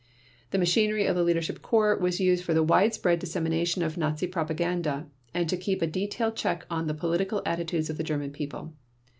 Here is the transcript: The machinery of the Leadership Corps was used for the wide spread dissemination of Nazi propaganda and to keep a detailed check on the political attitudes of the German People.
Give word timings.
The 0.49 0.57
machinery 0.57 1.05
of 1.05 1.15
the 1.15 1.21
Leadership 1.21 1.61
Corps 1.61 1.95
was 1.95 2.19
used 2.19 2.43
for 2.43 2.55
the 2.55 2.63
wide 2.63 2.95
spread 2.95 3.19
dissemination 3.19 3.83
of 3.83 3.97
Nazi 3.97 4.25
propaganda 4.25 5.05
and 5.31 5.47
to 5.47 5.55
keep 5.55 5.79
a 5.79 5.85
detailed 5.85 6.35
check 6.35 6.65
on 6.71 6.87
the 6.87 6.95
political 6.95 7.43
attitudes 7.45 7.87
of 7.87 7.97
the 7.97 8.03
German 8.03 8.31
People. 8.31 8.73